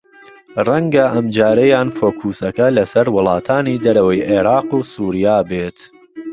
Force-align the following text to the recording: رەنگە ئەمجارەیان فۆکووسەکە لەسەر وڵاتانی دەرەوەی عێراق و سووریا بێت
رەنگە 0.67 1.05
ئەمجارەیان 1.13 1.87
فۆکووسەکە 1.97 2.67
لەسەر 2.77 3.07
وڵاتانی 3.15 3.81
دەرەوەی 3.85 4.25
عێراق 4.29 4.69
و 4.77 4.87
سووریا 4.91 5.37
بێت 5.49 5.77